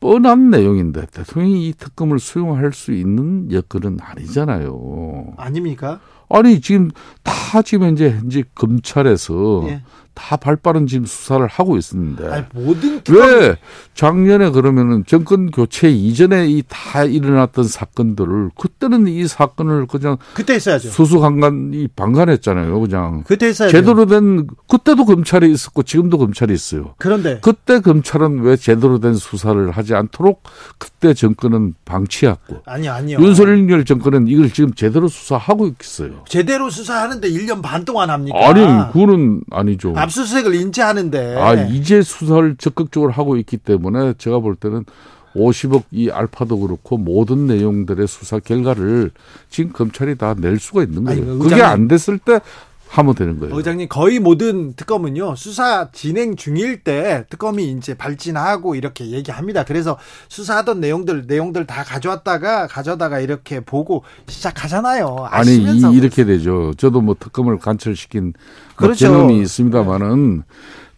뻔한 0.00 0.50
내용인데 0.50 1.06
대통령이 1.06 1.68
이 1.68 1.72
특검을 1.72 2.18
수용할 2.18 2.72
수 2.72 2.92
있는 2.92 3.50
여건은 3.52 3.98
아니잖아요. 4.00 5.34
아닙니까? 5.36 6.00
아니 6.28 6.60
지금 6.60 6.90
다 7.22 7.62
지금 7.62 7.92
이제 7.92 8.10
현재 8.10 8.42
검찰에서 8.54 9.64
예. 9.68 9.82
다 10.16 10.36
발빠른 10.36 10.86
지금 10.86 11.04
수사를 11.04 11.46
하고 11.46 11.76
있었는데 11.76 12.26
아니, 12.28 12.44
모든 12.54 13.02
왜 13.10 13.56
작년에 13.94 14.50
그러면은 14.50 15.04
정권 15.06 15.50
교체 15.50 15.88
이전에 15.90 16.48
이 16.48 16.62
다 16.68 17.04
일어났던 17.04 17.64
사건들을 17.64 18.50
그때는 18.58 19.06
이 19.06 19.26
사건을 19.28 19.86
그냥 19.86 20.16
그때 20.34 20.54
했어야죠. 20.54 20.88
수수관관이 20.88 21.88
방관했잖아요. 21.94 22.80
그냥 22.80 23.22
그때 23.26 23.46
했어야죠. 23.46 23.70
제대로 23.76 24.06
된 24.06 24.46
그때도 24.68 25.04
검찰이 25.04 25.50
있었고 25.52 25.82
지금도 25.84 26.18
검찰이 26.18 26.52
있어요. 26.52 26.94
그런데 26.98 27.38
그때 27.42 27.80
검찰은 27.80 28.40
왜 28.40 28.56
제대로 28.56 28.98
된 28.98 29.14
수사를 29.14 29.70
하지 29.70 29.94
않도록 29.94 30.42
그때 30.78 31.14
정권은 31.14 31.74
방치했고 31.84 32.62
아니 32.66 32.88
아니요. 32.88 33.18
윤석열 33.20 33.84
정권은 33.84 34.26
이걸 34.28 34.50
지금 34.50 34.72
제대로 34.74 35.06
수사하고 35.08 35.66
있겠어요. 35.68 36.24
제대로 36.28 36.70
수사하는데 36.70 37.28
1년 37.30 37.62
반 37.62 37.84
동안 37.84 38.10
합니까? 38.10 38.36
아니 38.48 38.60
그거는 38.92 39.42
아니죠. 39.50 39.92
압수수색을 40.10 40.54
인지하는데. 40.54 41.36
아 41.36 41.54
이제 41.54 42.02
수사를 42.02 42.56
적극적으로 42.56 43.12
하고 43.12 43.36
있기 43.36 43.56
때문에 43.58 44.14
제가 44.18 44.38
볼 44.38 44.56
때는 44.56 44.84
50억 45.34 45.82
이 45.90 46.08
알파도 46.10 46.58
그렇고 46.60 46.96
모든 46.96 47.46
내용들의 47.46 48.06
수사 48.06 48.38
결과를 48.38 49.10
지금 49.50 49.72
검찰이 49.72 50.16
다 50.16 50.34
낼 50.38 50.58
수가 50.58 50.84
있는 50.84 51.06
아니, 51.08 51.20
거예요. 51.20 51.34
의장님- 51.38 51.42
그게 51.50 51.62
안 51.62 51.88
됐을 51.88 52.18
때 52.18 52.40
하면 52.98 53.14
되는 53.14 53.38
거예요. 53.38 53.54
의장님 53.56 53.88
거의 53.88 54.18
모든 54.18 54.74
특검은요 54.74 55.36
수사 55.36 55.90
진행 55.92 56.36
중일 56.36 56.82
때 56.82 57.24
특검이 57.30 57.70
이제 57.72 57.94
발진하고 57.94 58.74
이렇게 58.74 59.10
얘기합니다. 59.10 59.64
그래서 59.64 59.98
수사하던 60.28 60.80
내용들 60.80 61.24
내용들 61.26 61.66
다 61.66 61.84
가져왔다가 61.84 62.66
가져다가 62.66 63.20
이렇게 63.20 63.60
보고 63.60 64.02
시작하잖아요. 64.28 65.26
아니 65.30 65.56
이, 65.56 65.80
이렇게 65.94 66.24
되죠. 66.24 66.72
저도 66.76 67.00
뭐 67.00 67.14
특검을 67.18 67.58
관철시킨 67.58 68.22
뭐 68.24 68.32
그렇죠. 68.76 69.08
경험이 69.08 69.40
있습니다만은 69.42 70.42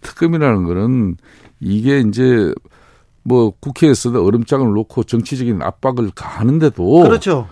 특검이라는 0.00 0.64
거는 0.64 1.16
이게 1.60 2.00
이제 2.00 2.52
뭐 3.22 3.52
국회에서도 3.60 4.24
얼음장을 4.24 4.72
놓고 4.72 5.04
정치적인 5.04 5.60
압박을 5.62 6.12
가하는데도 6.14 7.02
그렇죠. 7.02 7.48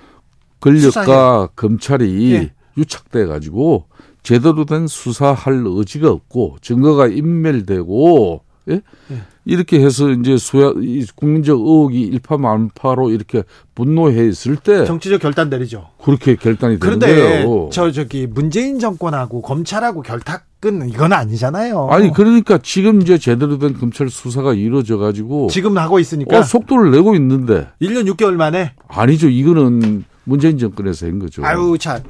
권력과 0.60 0.86
수사해요. 0.86 1.48
검찰이 1.54 2.32
예. 2.32 2.52
유착돼 2.78 3.26
가지고 3.26 3.86
제대로 4.26 4.64
된 4.64 4.88
수사할 4.88 5.62
의지가 5.64 6.10
없고 6.10 6.56
증거가 6.60 7.06
인멸되고 7.06 8.42
예? 8.68 8.72
예. 9.12 9.22
이렇게 9.44 9.78
해서 9.78 10.10
이제 10.10 10.36
이 10.80 11.06
국민적 11.14 11.60
의혹이 11.60 12.00
일파만파로 12.02 13.10
이렇게 13.10 13.44
분노해 13.76 14.26
있을 14.26 14.56
때 14.56 14.84
정치적 14.84 15.20
결단 15.20 15.48
내리죠. 15.48 15.90
그렇게 16.02 16.34
결단이 16.34 16.80
되는 16.80 16.98
그런데 16.98 17.06
거예요. 17.06 17.68
저 17.70 17.92
저기 17.92 18.26
문재인 18.26 18.80
정권하고 18.80 19.42
검찰하고 19.42 20.02
결탁은 20.02 20.88
이건 20.88 21.12
아니잖아요. 21.12 21.86
아니 21.92 22.12
그러니까 22.12 22.58
지금 22.60 23.00
이제 23.02 23.18
제대로 23.18 23.58
된 23.58 23.74
검찰 23.74 24.08
수사가 24.08 24.54
이루어져 24.54 24.96
가지고 24.98 25.46
지금 25.50 25.78
하고 25.78 26.00
있으니까 26.00 26.40
어, 26.40 26.42
속도를 26.42 26.90
내고 26.90 27.14
있는데 27.14 27.68
1년 27.80 28.12
6개월 28.12 28.32
만에 28.34 28.72
아니죠. 28.88 29.28
이거는 29.28 30.04
문재인 30.24 30.58
정권에서 30.58 31.06
한 31.06 31.20
거죠. 31.20 31.44
아유 31.44 31.76
참 31.78 32.00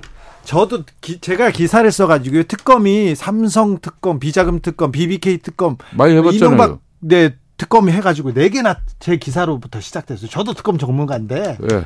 저도 0.46 0.84
기- 1.00 1.20
제가 1.20 1.50
기사를 1.50 1.90
써가지고 1.90 2.44
특검이 2.44 3.14
삼성 3.14 3.78
특검, 3.80 4.18
비자금 4.20 4.60
특검, 4.60 4.92
BBK 4.92 5.38
특검, 5.38 5.76
많이 5.96 6.14
해봤잖아요. 6.14 6.46
이명박 6.54 6.78
네 7.00 7.34
특검이 7.56 7.90
해가지고 7.92 8.32
네 8.32 8.48
개나 8.48 8.78
제 9.00 9.16
기사로부터 9.16 9.80
시작됐어요. 9.80 10.30
저도 10.30 10.54
특검 10.54 10.78
전문가인데 10.78 11.58
예. 11.70 11.84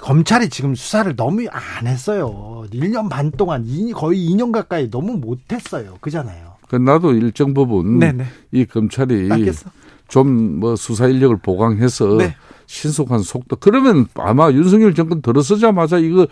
검찰이 0.00 0.48
지금 0.48 0.74
수사를 0.76 1.14
너무 1.16 1.44
안 1.50 1.86
했어요. 1.88 2.64
1년 2.72 3.08
반 3.08 3.30
동안 3.32 3.64
이- 3.66 3.92
거의 3.92 4.28
2년 4.30 4.52
가까이 4.52 4.90
너무 4.90 5.16
못했어요. 5.16 5.96
그잖아요. 6.00 6.54
그 6.68 6.76
나도 6.76 7.12
일정 7.14 7.52
부분 7.54 7.98
네네. 7.98 8.24
이 8.52 8.64
검찰이. 8.64 9.28
좀 10.08 10.60
뭐 10.60 10.74
수사 10.76 11.06
인력을 11.06 11.36
보강해서 11.38 12.16
네. 12.16 12.34
신속한 12.66 13.20
속도 13.20 13.56
그러면 13.56 14.06
아마 14.14 14.50
윤석열 14.52 14.94
정권 14.94 15.20
들어서자마자 15.20 15.98
이거 15.98 16.26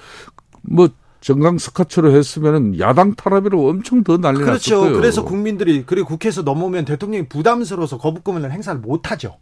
뭐 0.63 0.89
정강 1.27 1.59
스카처로 1.59 2.15
했으면은 2.15 2.79
야당 2.79 3.17
탈압이로 3.17 3.69
엄청 3.69 4.05
더 4.05 4.17
난리 4.17 4.39
그렇죠. 4.39 4.79
거예요. 4.79 4.95
그래서 4.95 5.25
국민들이 5.25 5.83
그리고 5.85 6.07
국회에서 6.07 6.43
넘어오면 6.43 6.85
대통령이 6.85 7.27
부담스러워서 7.27 7.99
거부권을 7.99 8.53
행사를 8.53 8.81
못 8.81 9.11
하죠. 9.11 9.37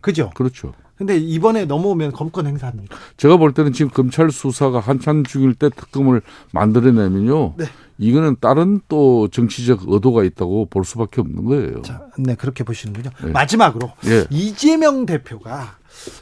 그죠? 0.00 0.30
그렇죠. 0.36 0.72
근데 0.94 1.16
이번에 1.16 1.64
넘어오면 1.64 2.12
검권 2.12 2.46
행사합니다. 2.46 2.94
제가 3.16 3.38
볼 3.38 3.52
때는 3.54 3.72
지금 3.72 3.90
검찰 3.90 4.30
수사가 4.30 4.78
한참 4.78 5.24
중일 5.24 5.54
때 5.54 5.68
특검을 5.68 6.22
만들어내면요. 6.52 7.54
네. 7.56 7.64
이거는 7.98 8.36
다른 8.40 8.80
또 8.86 9.26
정치적 9.26 9.80
의도가 9.88 10.22
있다고 10.22 10.66
볼 10.66 10.84
수밖에 10.84 11.20
없는 11.22 11.44
거예요. 11.44 11.82
자, 11.82 12.06
네, 12.18 12.36
그렇게 12.36 12.62
보시는군요. 12.62 13.10
네. 13.24 13.32
마지막으로 13.32 13.90
네. 14.02 14.26
이재명 14.30 15.06
대표가 15.06 15.76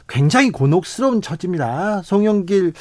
굉장히 0.07 0.49
곤혹스러운 0.49 1.21
처지입니다. 1.21 2.01
송영길 2.01 2.73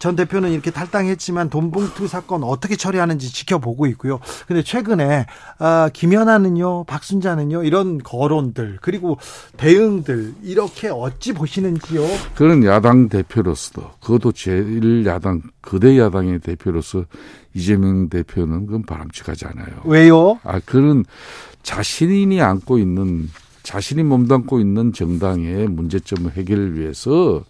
전 0.00 0.16
대표는 0.16 0.50
이렇게 0.50 0.70
탈당했지만 0.70 1.50
돈봉투 1.50 2.08
사건 2.08 2.42
어떻게 2.42 2.74
처리하는지 2.74 3.32
지켜보고 3.32 3.86
있고요. 3.88 4.18
근데 4.48 4.62
최근에 4.62 5.26
아, 5.58 5.90
김연아는요, 5.92 6.84
박순자는요 6.84 7.62
이런 7.64 7.98
거론들 7.98 8.78
그리고 8.80 9.18
대응들 9.58 10.34
이렇게 10.42 10.88
어찌 10.88 11.34
보시는지요? 11.34 12.02
그런 12.34 12.64
야당 12.64 13.10
대표로서도 13.10 13.90
그것도 14.00 14.32
제일 14.32 15.04
야당 15.04 15.42
거대 15.60 15.98
야당의 15.98 16.38
대표로서 16.40 17.04
이재명 17.52 18.08
대표는 18.08 18.66
그건 18.66 18.84
바람직하지 18.84 19.46
않아요. 19.46 19.82
왜요? 19.84 20.40
아 20.44 20.60
그런 20.64 21.04
자신이 21.62 22.40
안고 22.40 22.78
있는 22.78 23.28
자신이 23.70 24.02
몸담고 24.02 24.58
있는 24.58 24.92
정당의 24.92 25.68
문제점 25.68 26.28
해결을 26.28 26.76
위해서 26.76 27.44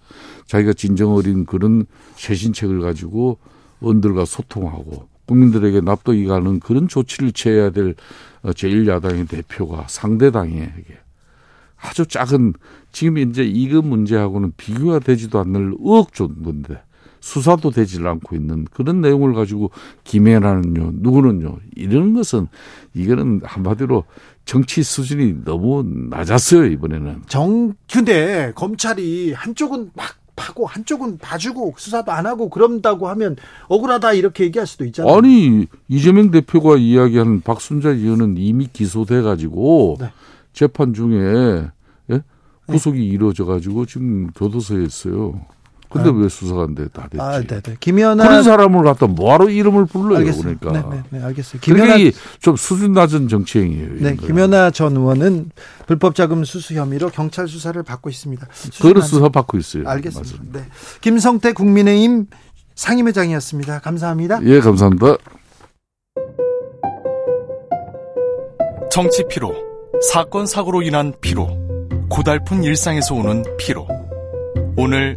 자기가 0.44 0.74
진정 0.74 1.14
어린 1.14 1.46
그런 1.46 1.86
쇄신책을 2.16 2.82
가지고 2.82 3.38
원들과 3.80 4.26
소통하고 4.26 5.08
국민들에게 5.24 5.80
납득이 5.80 6.26
가는 6.26 6.60
그런 6.60 6.88
조치를 6.88 7.32
취해야 7.32 7.70
될 7.70 7.94
제1야당의 8.42 9.30
대표가 9.30 9.86
상대당에게 9.88 10.98
아주 11.80 12.04
작은 12.04 12.52
지금 12.92 13.16
이제 13.16 13.42
이거 13.42 13.80
문제하고는 13.80 14.52
비교가 14.58 14.98
되지도 14.98 15.38
않는 15.38 15.76
의혹 15.80 16.12
정도인데 16.12 16.82
수사도 17.20 17.70
되질 17.70 18.06
않고 18.06 18.36
있는 18.36 18.66
그런 18.70 19.00
내용을 19.00 19.32
가지고 19.32 19.70
김해라는요 20.04 20.92
누구는요 20.96 21.60
이런 21.76 22.12
것은 22.12 22.48
이거는 22.92 23.40
한마디로 23.42 24.04
정치 24.50 24.82
수준이 24.82 25.44
너무 25.44 25.84
낮았어요 26.10 26.64
이번에는. 26.64 27.22
정 27.28 27.72
근데 27.88 28.50
검찰이 28.56 29.32
한쪽은 29.32 29.92
막 29.94 30.16
파고 30.34 30.66
한쪽은 30.66 31.18
봐주고 31.18 31.74
수사도 31.76 32.10
안 32.10 32.26
하고 32.26 32.50
그런다고 32.50 33.08
하면 33.10 33.36
억울하다 33.68 34.14
이렇게 34.14 34.42
얘기할 34.42 34.66
수도 34.66 34.84
있잖아요. 34.86 35.14
아니 35.14 35.68
이재명 35.86 36.32
대표가 36.32 36.78
이야기하는 36.78 37.42
박순자 37.42 37.90
의원은 37.90 38.38
이미 38.38 38.66
기소돼 38.66 39.22
가지고 39.22 39.98
네. 40.00 40.10
재판 40.52 40.94
중에 40.94 41.68
예? 42.10 42.22
구속이 42.66 42.98
네. 42.98 43.04
이루어져 43.04 43.44
가지고 43.44 43.86
지금 43.86 44.30
교도소에 44.34 44.82
있어요. 44.82 45.46
근데 45.90 46.08
아. 46.08 46.12
왜 46.12 46.28
수사가 46.28 46.62
안 46.62 46.74
돼? 46.74 46.86
다 46.88 47.08
됐지. 47.10 47.20
아, 47.20 47.40
네, 47.40 47.60
네. 47.60 47.76
김연아 47.80 48.22
그런 48.22 48.42
사람을 48.44 48.84
갖다 48.84 49.08
뭐하러 49.08 49.50
이름을 49.50 49.86
불러요, 49.86 50.18
알겠어요. 50.18 50.54
그러니까. 50.60 50.88
네, 50.88 50.96
네, 51.10 51.18
네 51.18 51.24
알겠어요. 51.24 51.60
김연아 51.60 51.96
좀 52.40 52.54
수준 52.56 52.92
낮은 52.92 53.26
정치행위예요. 53.26 53.88
네, 53.98 54.14
김연아 54.14 54.70
전 54.70 54.96
의원은 54.96 55.50
불법 55.88 56.14
자금 56.14 56.44
수수 56.44 56.74
혐의로 56.74 57.10
경찰 57.10 57.48
수사를 57.48 57.82
받고 57.82 58.08
있습니다. 58.08 58.46
그런 58.80 59.02
수사 59.02 59.28
받고 59.28 59.58
있어요. 59.58 59.88
알겠습니다. 59.88 60.36
맞습니다. 60.36 60.60
네. 60.60 60.66
김성태 61.00 61.52
국민의힘 61.52 62.26
상임회장이었습니다. 62.76 63.80
감사합니다. 63.80 64.40
예, 64.44 64.60
감사합니다. 64.60 65.16
정치 68.92 69.24
피로, 69.28 69.54
사건 70.12 70.46
사고로 70.46 70.82
인한 70.82 71.12
피로, 71.20 71.48
고달픈 72.08 72.62
일상에서 72.62 73.14
오는 73.14 73.44
피로. 73.58 73.86
오늘 74.76 75.16